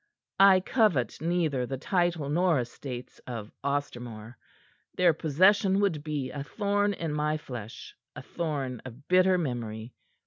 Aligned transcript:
I 0.39 0.61
covet 0.61 1.21
neither 1.21 1.67
the 1.67 1.77
title 1.77 2.27
nor 2.27 2.59
estates 2.59 3.19
of 3.27 3.51
Ostermore. 3.63 4.35
Their 4.95 5.13
possession 5.13 5.79
would 5.81 6.03
be 6.03 6.31
a 6.31 6.43
thorn 6.43 6.93
in 6.93 7.13
my 7.13 7.37
flesh, 7.37 7.95
a 8.15 8.23
thorn 8.23 8.81
of 8.83 9.07
bitter 9.07 9.37
memory. 9.37 9.93